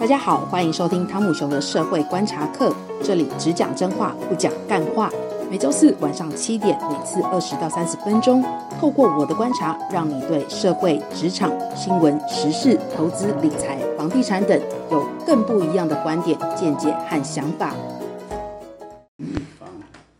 [0.00, 5.10] 大家好，欢迎收听汤姆熊的社会观察课，这里只讲真话，不讲干话。
[5.50, 8.44] 每周四晚上七点，每次二十到三十分钟，
[8.80, 14.60] 透过我的观察，让你对社会、职场、新闻、时事、投资、理财、房地产等
[14.92, 17.74] 有更不一样的观点、见解和想法。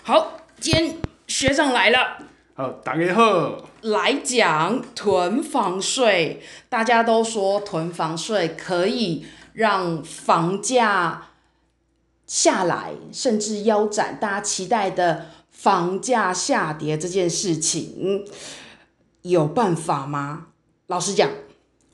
[0.02, 0.96] 好，今天
[1.28, 1.98] 学长来了。
[2.54, 3.52] 好，大家好。
[3.82, 9.24] 来讲囤房税，大家都说囤房税可以
[9.58, 11.30] 让房价
[12.28, 14.16] 下来，甚至腰斩。
[14.20, 18.24] 大家期待的房价下跌这件事情，
[19.22, 20.46] 有办法吗？
[20.86, 21.28] 老实讲，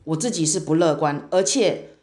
[0.05, 1.27] 我自己是不乐观。
[1.31, 1.97] 而且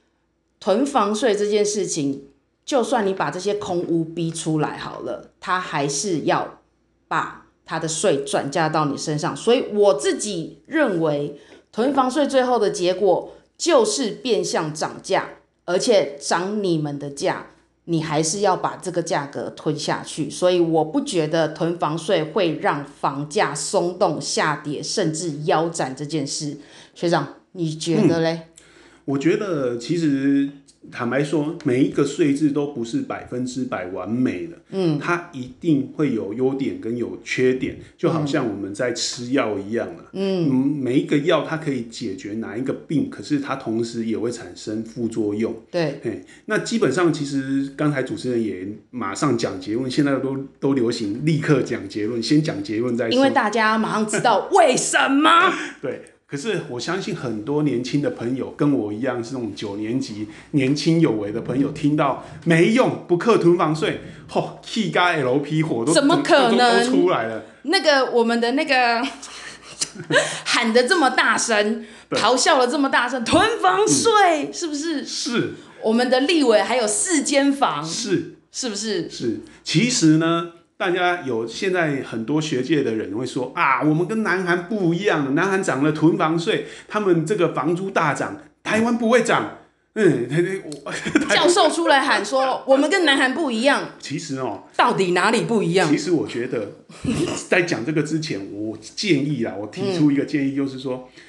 [0.60, 2.30] 囤房税这件事情，
[2.66, 6.60] 就算你把这些空屋逼出来好了，他还是要
[7.08, 7.38] 把。
[7.64, 11.40] 他的税转嫁到你身上，所以我自己认为，
[11.72, 15.30] 囤房税最后的结果就是变相涨价，
[15.66, 17.48] 而且涨你们的价，
[17.86, 20.30] 你还是要把这个价格吞下去。
[20.30, 26.58] 所以我不觉得囤房税会让房价松动下跌，甚至腰斩这件事。
[26.94, 28.32] 学长，你觉得嘞？
[28.32, 28.64] 嗯，
[29.06, 30.50] 我觉得其实。
[30.90, 46.00] 坦白说，每一个税制都不是百分之百完美的，嗯，它一定会有优点跟有缺点，就好像我们在吃药一样，嗯，嗯，每一个药它可以解决哪一个病，可是它同时也会产生副作用，对，
[46.46, 56.02] 那基本上其实刚才主持人也马上讲结论，现在都都流行立刻讲结论，先讲结论再说，因为大家马上知道为什么， 对。
[56.32, 67.44] 可是我相信很多年轻的朋友跟我一样是那种九年级年轻有为的朋友，听到没用不课囤房税，吼，K 加 LP 火都怎么可能都出来了？
[67.64, 69.06] 那个我们的那个
[70.46, 75.06] 喊得这么大声，咆哮了这么大声，囤房税、嗯、是不是？
[75.06, 75.56] 是。
[75.84, 79.10] 我们的立委还有四间房，是是不是？
[79.10, 79.42] 是。
[79.66, 80.54] 其实呢。
[80.82, 89.60] 大家有现在很多学界的人会说啊，我们跟南韩不一样，南韩涨了囤房税，他们这个房租大涨，台湾不会涨。
[89.94, 90.28] 嗯，
[91.30, 93.90] 教授出来喊说 我们跟南韩不一样。
[94.00, 95.88] 其实哦，到底哪里不一样？
[95.88, 96.72] 其实我觉得，
[97.48, 101.22] 在讲这个之前，我建议啊，我提出一个建议，就是说，嗯、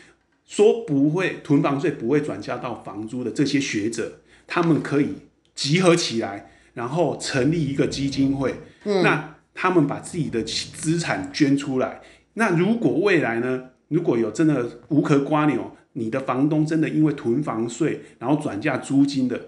[0.46, 5.08] 说不会囤房税不会转嫁到房租的这些学者，他们可以
[5.54, 8.54] 集合起来，然后成立一个基金会。
[8.84, 9.31] 嗯，那。
[9.54, 12.00] 他们把自己的资产捐出来，
[12.34, 13.64] 那如果未来呢？
[13.88, 19.38] 如果有真的无壳瓜牛，你的房东真的因为囤房税，然后转嫁租金的，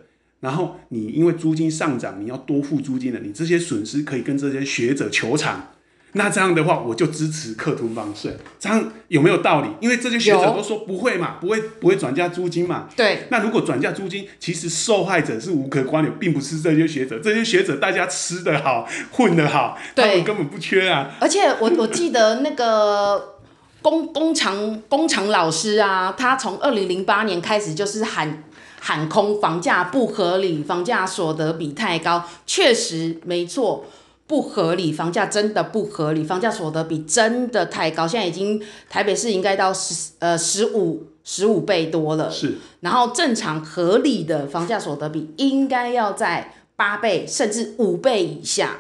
[0.41, 5.71] 然后你因为租金上涨，你要多付租金的，你这些损失可以跟这些学者求偿。
[6.17, 9.69] 那这样的话，我就支持课囤房税，这样有没有道理？
[9.81, 12.89] 因为这些学者都说不会嘛，不会不会转嫁租金嘛。
[12.97, 13.27] 对。
[13.31, 17.19] 那如果转嫁租金，其实受害者是无可关联，并不是这些学者。
[17.19, 21.11] 这些学者大家吃得好，混得好，他们根本不缺啊。
[21.21, 23.35] 而且我我记得那个
[23.83, 28.45] 工工厂工厂老师啊，他从二零零八年开始就是喊
[28.81, 33.85] 喊空房价不合理，房价所得比太高，确实没错。
[34.27, 42.31] 不合理，房价真的不合理，房价所得比真的太高，现在已经台北市应该到十呃十五十五倍多了。
[42.31, 48.79] 是，然后正常合理的房价所得比应该要在八倍甚至五倍以下，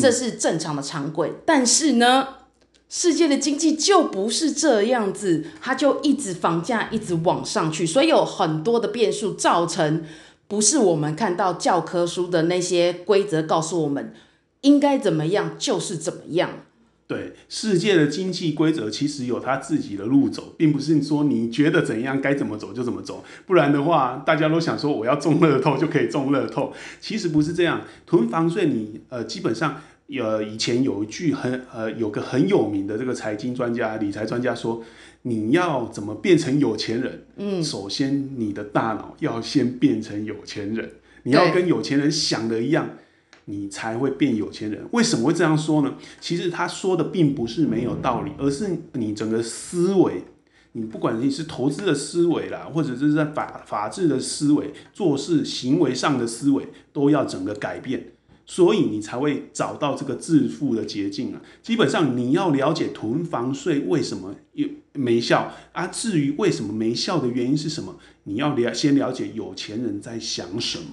[0.00, 1.28] 这是正常的常规。
[1.28, 1.34] 嗯。
[1.46, 2.26] 但是呢，
[2.88, 10.04] 世界的经济就不是这样子，它就一直房价一直往上去，所以有很多的变数造成，
[10.48, 14.12] 不是我们看到教科书的那些规则告诉我们。
[14.62, 16.64] 应该怎么样就是怎么样。
[17.08, 23.22] 对，世界的经济规则其实有它自己的路走，并不是说你觉得怎样该怎么走就怎么走。
[23.44, 27.82] 不然的话，大家都想说我要中乐透就可以中乐透，其实不是这样。
[28.06, 29.82] 囤房税你呃基本上
[30.18, 34.82] 呃以前有一句很呃有个很有名的这个财经专家、理财专家说，
[35.22, 37.26] 你要怎么变成有钱人？
[37.36, 40.92] 嗯，首先你的大脑要先变成有钱人，
[41.24, 42.88] 你要跟有钱人想的一样。
[43.46, 44.86] 你才会变有钱人。
[44.92, 45.94] 为什么会这样说呢？
[46.20, 50.22] 其实他说的并不是没有道理，而是你整个思维，
[50.72, 58.12] 你不管你是投资的思维啦，或者是在法法治的思维、做事行为上的思维，都要整个改变，
[58.46, 61.42] 所以你才会找到这个致富的捷径啊。
[61.62, 65.86] 基本上你要了解囤房税为什么有没效啊？
[65.88, 70.84] 至于为什么没效的原因是什么，你要了先了解有钱人在想什么。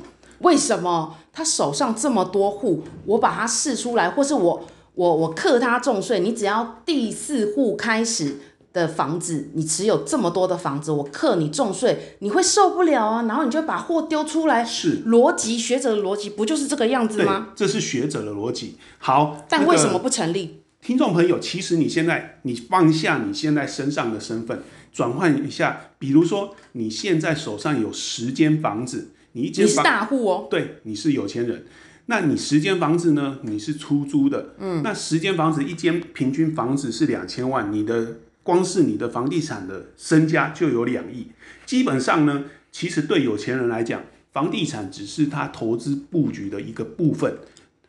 [0.42, 4.66] 为什么他手上这么多户，我把它试出来，或是我
[4.96, 8.38] 我我克他重税，你只要第四户开始
[8.72, 14.64] 的房子，你持有这么多的房子，我克你重税，你会受不了啊，然后你就把货丢出来。
[14.64, 17.50] 是逻辑，学者的逻辑不就是这个样子吗？
[17.56, 18.78] 这是学者的逻辑。
[19.00, 20.62] 好，但为什么不成立？
[20.82, 24.62] 听众朋友，其实你现在你放下你现在身上的身份，
[24.94, 29.10] 转换一下，比如说你现在手上有十间房子，
[29.40, 31.66] 你一间房，你是大户哦，对，你是有钱人。
[32.08, 33.40] 那你十间房子呢？
[33.44, 41.28] 你是出租的，嗯，那十间房子一间平均房子是两千万，你的光是你的房地产的身家就有两亿。
[41.66, 44.02] 基本上呢，其实对有钱人来讲，
[44.34, 47.38] 房地产只是他投资布局的一个部分。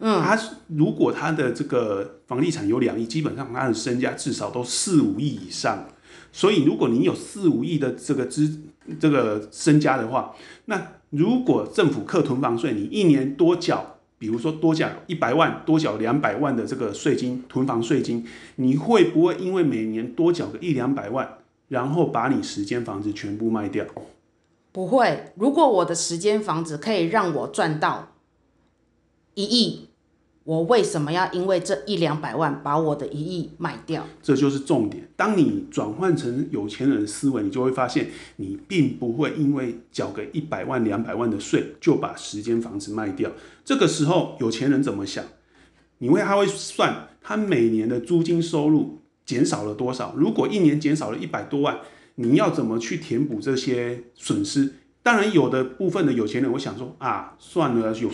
[0.01, 0.39] 嗯，他
[0.69, 5.89] 如果他的这个房地产有两亿，基本上他的身家至少都四五亿以上。
[6.33, 8.61] 所以如果你有四五亿的这个资
[9.01, 10.35] 这个身家的话，
[10.67, 13.99] 那如果政府课囤房税，你一年多缴。
[14.19, 18.27] 比如说多缴一百万，多缴两百万的这个税金，囤房税金，
[18.57, 23.87] 你会不会因为每年多缴个一两百万，然后把你十间房子全部卖掉？
[24.73, 28.13] 不会，如果我的十间房子可以让我赚到
[29.35, 29.90] 一亿。
[30.45, 34.07] 我为什么要因为这一两百万把我的一亿卖掉？
[34.23, 35.07] 这就是重点。
[35.15, 43.31] 当你转换成有钱人的思维，你就会发现，你并不会因为缴个一百万、两百万的税就把十间房子卖掉。
[43.65, 45.23] 这个时候，有钱人怎么想？
[45.99, 50.15] 你会他会算他每年的租金收入减少了多少？
[50.17, 51.79] 如果一年减少了一百多万，
[52.15, 54.73] 你要怎么去填补这些损失？
[55.03, 58.11] 当然，有的部分的有钱人会想说啊，算了，有。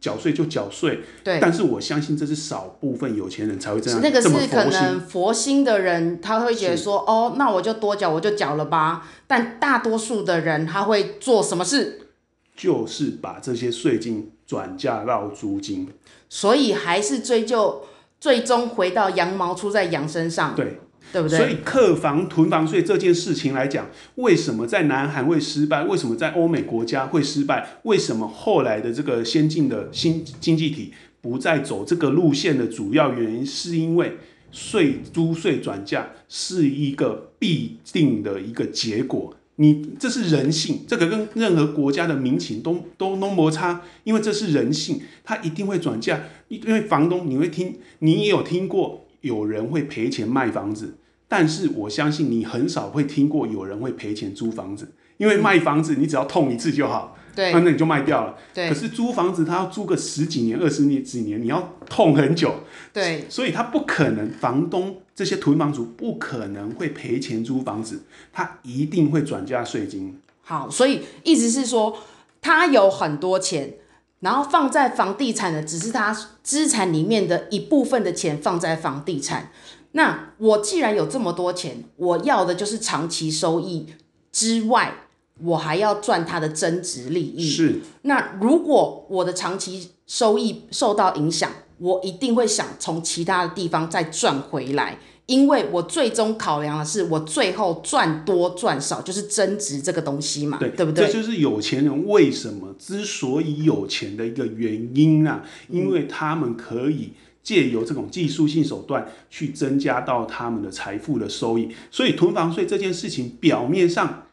[0.00, 4.00] 缴税就缴税，对，但是我相信这是少部分有钱人才会这样。
[4.02, 9.06] 那个是可能佛心的人，他会觉得说，哦，那我就多缴，我就缴了吧。
[9.26, 12.08] 但大多数的人，他会做什么事？
[12.56, 15.88] 就是把这些税金转嫁到租金。
[16.28, 17.82] 所以还是追究，
[18.18, 20.54] 最终回到羊毛出在羊身上。
[20.54, 20.80] 对。
[21.12, 21.38] 对不对？
[21.38, 25.82] 所以客房囤房税这件事情来讲，为什么在南韩会失败？
[25.84, 27.78] 为什么在欧美国家会失败？
[27.82, 34.18] 为什么后来的这个先进的新经济体不再走这个路线的主要原因，是因为
[34.50, 39.36] 税租税转嫁是一个必定的一个结果。
[39.56, 46.18] 你这是人性，这个跟任何国家的民情都都都摩擦，因为这是人性，它一定会转嫁。
[46.48, 50.96] 因为房东，你会听，你也有听过有人会赔钱卖房子。
[51.28, 58.36] 但是我相信你很少会听过有人会赔钱租房子，因为卖房子你只要痛一次就好，对，那你就卖掉了。
[58.52, 62.52] 对，可是租房子他要租个十几年、二十年、几年，你要痛很久。
[62.92, 68.02] 对，所以他不可能，房东这些囤房族不可能会赔钱租房子，
[68.32, 70.18] 他一定会转嫁税金。
[70.42, 71.96] 好，所以意思是说，
[72.42, 73.74] 他有很多钱，
[74.20, 79.50] 然后放在房地产的只是他资产里面的一部分的钱放在房地产。
[79.92, 83.86] 那我既然有这么多钱，我要的就是长期收益
[84.30, 84.94] 之外，
[85.42, 87.48] 我还要赚它的增值利益。
[87.50, 87.80] 是。
[88.02, 94.98] 那如果我的长期收益受到影响，我一定会想从其他的地方再赚回来，
[95.30, 101.06] 因为我最终考量的是我最后赚多赚少，就是增值这个东西嘛，对，对不对？
[101.06, 107.12] 这就是有钱人为什么之所以有钱的一个原因啊，因为他们可以。
[107.42, 114.24] 借由这种技术性手段去增加到他们的财富的收益，所以囤房税这件事情表面上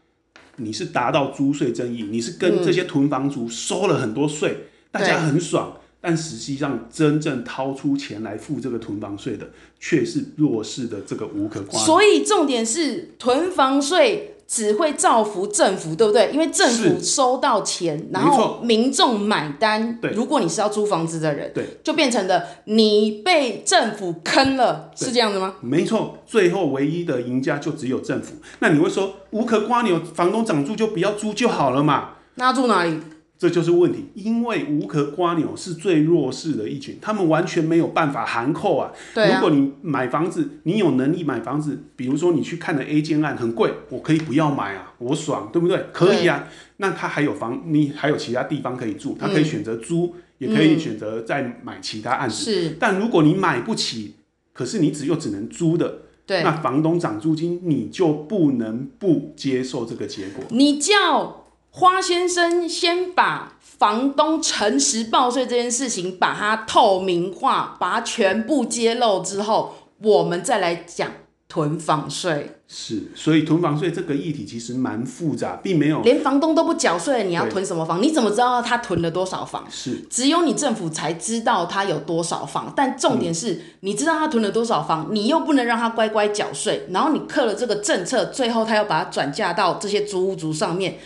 [0.58, 5.78] 你是达到租税争议，你是跟这些囤房族收了很多税，嗯、大家很爽，
[6.08, 11.78] 但实际上真正掏出钱来付这个囤房税的却是弱势的这个无可瓜。
[11.78, 14.34] 所以重点是囤房税。
[14.50, 16.32] 只会造福政府，对不对？
[16.32, 20.00] 因为政府收到钱，然后民众买单。
[20.00, 25.56] 对，如果你是要租房子的人，对，就变成了你被政府坑了，是这样的吗？
[25.60, 28.36] 没错，最后唯一的赢家就只有政府。
[28.60, 32.12] 那你会说，无可瓜牛，房东涨租就不要租就好了嘛？
[32.36, 32.98] 那住哪里？
[33.40, 38.92] 这就是问题，因为无壳瓜牛是最弱势的一群，他们完全没有办法含扣啊。
[39.14, 39.36] 对啊。
[39.36, 45.86] 如果你买房子，你有能力买房子，比如说你去看的 A 建案很贵，我可以不要买啊，我爽，对不对？
[45.94, 46.48] 可以啊。
[46.78, 52.52] 那他还有房，你还有其他地方可以住，他可以选择租，嗯、也可以选择再买其他案子。
[52.52, 52.78] 是。
[52.80, 54.16] 但如果你买不起，
[54.52, 60.44] 可是你只有只能租的，对，那房东涨租金，你就不能不接受这个结果。
[60.50, 61.44] 你叫。
[61.80, 71.12] 花先生先把房东诚实报税这件事情，把它透明化，把它全部揭露之后，我们再来讲
[71.48, 72.54] 囤房税。
[72.68, 78.02] 是，所以囤房税这个议题其实蛮复杂，并没有连房东都不缴税，你要囤什么房？
[78.02, 79.64] 你怎么知道他囤了多少房？
[79.70, 82.74] 是，只有你政府才知道他有多少房。
[82.76, 90.98] 但重点是，嗯、你知道他囤了多少房，你又不能让他乖乖缴税，然后你刻了这个政策，最后他又把它转嫁到这些租屋族上面，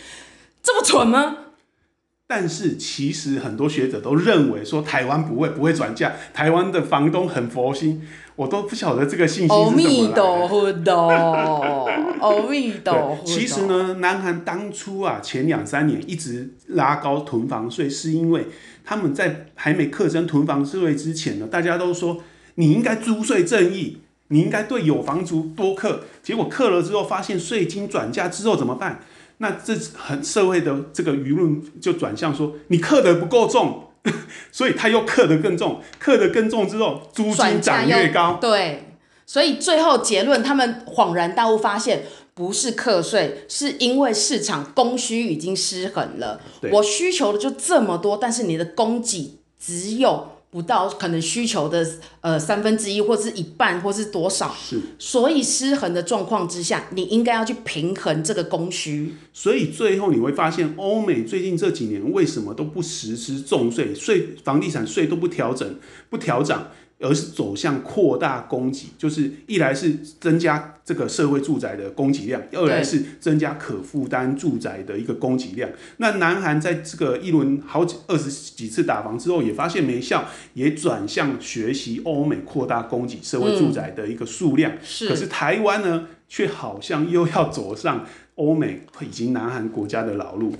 [0.62, 1.36] 这么蠢吗？
[2.26, 8.00] 但是其实很多学者都认为说，台湾不会不会转嫁，台湾的房东很佛心，
[8.36, 9.82] 我都不晓得这个信息是怎么来的。
[9.82, 11.90] 阿弥陀佛，
[12.24, 13.22] 阿弥陀佛。
[13.26, 18.46] 其实呢，南韩当初啊，前两三年一直拉高囤房税，是因为
[18.82, 22.22] 他们在还没课征囤房税之前呢，大家都说
[22.54, 29.00] 你应该租税正义，你应该对有房族多课，结果课了之后发现税金转嫁之后怎么办？
[29.42, 33.88] 那这很社会的这个舆论就转向说，你刻得不够重，
[34.52, 38.38] 所以他又刻得更重，刻得更重之后，租金涨越高。
[38.40, 38.94] 对，
[39.26, 46.40] 所以最后结论，他们恍然大悟，发现不是课税，是因为市场供需已经失衡了。
[46.70, 50.31] 我需求的就这么多，但是你的供给只有。
[50.52, 51.82] 不到可能需求的
[52.20, 54.54] 呃三分之一，或是一半，或是多少？
[54.54, 54.78] 是。
[54.98, 59.14] 所以失衡的状况之下，你应该要去平衡这个供需。
[59.32, 65.78] 所以最后你会发现，欧美最近这几年为什么都不实施重税，税房地产税都不调整、
[66.10, 66.68] 不调涨。
[67.02, 75.68] 而是走向扩大供给，就是一来是增加这个社会住宅的供给量，二来是增加可负担住宅的一个供给量。
[75.98, 84.72] 那南韩在这个一轮好几二十几次打房之后，也发现没效，也转向学习欧美扩大供给社会住宅的一个数量。
[84.72, 85.08] 嗯、是。
[85.08, 88.06] 可是台湾呢，却好像又要走上
[88.36, 90.54] 欧美以及南韩国家的老路。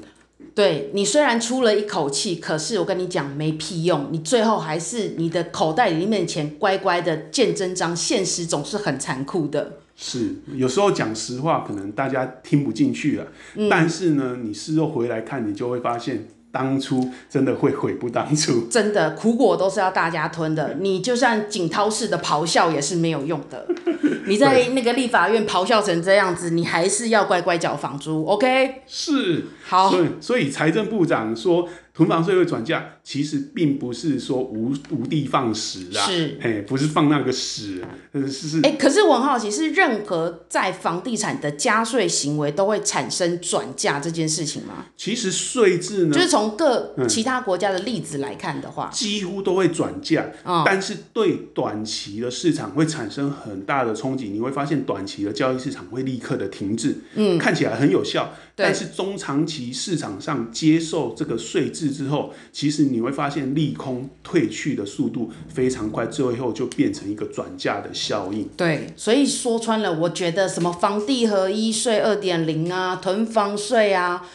[0.55, 7.97] 对，你虽然出了一口气，可是我跟你讲没屁用，你最后还是你的口袋里面钱乖乖的见真章。
[7.97, 9.79] 现实总是很残酷的。
[9.97, 16.29] 是，有时候讲实话可能大家听不进去了，嗯、但是呢，你事后回来看，你就会发现。
[16.53, 20.77] 当初真的会悔不当初，真的苦果都是要大家吞的。
[20.79, 23.67] 你就算景涛式的咆哮也是没有用的。
[24.29, 28.83] 你在那个立法院咆哮成这样子，你还是要乖乖缴房租，OK？
[28.87, 29.91] 是，好。
[29.91, 31.69] 所以，所以财政部长说。
[31.95, 38.61] 囤房税会转嫁，其实并不是说无无的放矢啊，是，哎，不是放那个屎，是是。
[38.63, 44.87] 哎，可是我很好奇，是任何在房地产的加税行为都会产生转嫁这件事情吗？
[44.97, 54.31] 其实税制呢，就是从各其他国家的例子来看的话，嗯、几乎都会转嫁，嗯、但是对短期的市场会产生很大的冲击。
[54.31, 61.91] 你会发现短期的交易市场会立刻的停滞，嗯，看起来很有效，但是中长期市场上接受这个税制。
[61.93, 68.49] 之后，其实你会发现利空退去的速度非常快，最后就变成一个转嫁的效应。
[68.57, 74.27] 对，所以说穿了，我觉得什么房地合一税二点零啊，囤房税啊，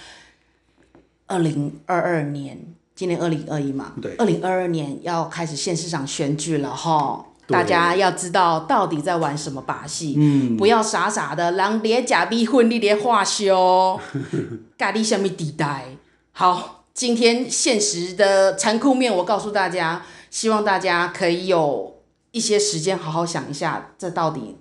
[1.28, 2.58] 二零二二年，
[2.96, 14.00] 今年二零二一嘛，对，二零二二年要开始县市长选举了哈，大家要知道到底在玩什么把戏，嗯，不要傻傻的，人咧假逼婚，你咧化修，
[14.78, 15.86] 咖喱什么地带，
[16.32, 16.74] 好。
[16.98, 24.58] 今天现实的残酷面，我告诉大家，希望大家可以有一些时间好好想一下，这到底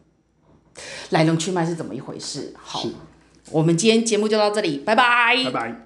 [1.09, 2.53] 来龙去脉是怎么一回事。
[2.63, 2.85] 好，
[3.51, 5.45] 我们今天节目就到这里，拜拜。
[5.47, 5.86] 拜拜。